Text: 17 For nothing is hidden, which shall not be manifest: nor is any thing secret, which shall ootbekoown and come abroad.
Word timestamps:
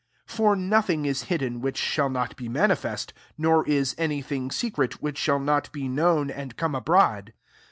17 0.25 0.35
For 0.35 0.55
nothing 0.55 1.05
is 1.05 1.23
hidden, 1.25 1.61
which 1.61 1.77
shall 1.77 2.09
not 2.09 2.35
be 2.35 2.49
manifest: 2.49 3.13
nor 3.37 3.63
is 3.67 3.93
any 3.99 4.19
thing 4.23 4.49
secret, 4.49 4.99
which 4.99 5.19
shall 5.19 5.39
ootbekoown 5.39 6.33
and 6.35 6.57
come 6.57 6.73
abroad. 6.73 7.33